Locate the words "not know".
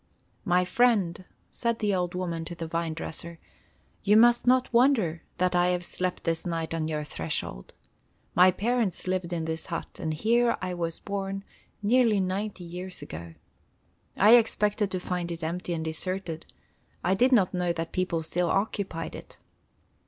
17.31-17.71